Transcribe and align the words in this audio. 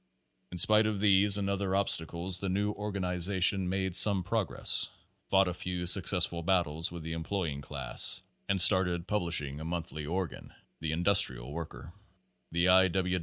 In 0.51 0.57
spite 0.57 0.87
of 0.87 0.99
these 0.99 1.37
and 1.37 1.47
other 1.47 1.75
obstacles 1.75 2.39
the 2.39 2.49
new 2.49 2.71
or 2.71 2.91
ganization 2.91 3.67
made 3.69 3.95
some 3.95 4.23
progress; 4.23 4.89
fought 5.27 5.47
a 5.47 5.53
few 5.53 5.85
success 5.85 6.25
ful 6.25 6.41
battles 6.41 6.91
with 6.91 7.03
the 7.03 7.13
employing 7.13 7.61
class, 7.61 8.23
and 8.49 8.59
started 8.59 9.05
pub 9.05 9.21
lishing 9.21 9.61
a 9.61 9.63
monthly 9.63 10.03
organ, 10.07 10.55
"The 10.79 10.91
Industrial 10.91 11.51
Worker." 11.51 11.93
The 12.51 12.67
I. 12.67 12.87
W. 12.87 13.19